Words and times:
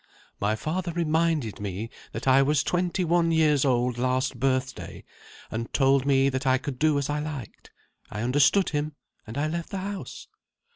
"My 0.39 0.55
father 0.55 0.91
reminded 0.93 1.59
me 1.59 1.91
that 2.11 2.27
I 2.27 2.41
was 2.41 2.63
twenty 2.63 3.03
one 3.05 3.31
years 3.31 3.63
old, 3.63 3.99
last 3.99 4.39
birthday 4.39 5.03
and 5.51 5.71
told 5.73 6.07
me 6.07 6.27
that 6.29 6.47
I 6.47 6.57
could 6.57 6.79
do 6.79 6.97
as 6.97 7.07
I 7.07 7.19
liked. 7.19 7.69
I 8.09 8.23
understood 8.23 8.69
him, 8.69 8.95
and 9.27 9.37
I 9.37 9.47
left 9.47 9.69
the 9.69 9.77
house." 9.77 10.25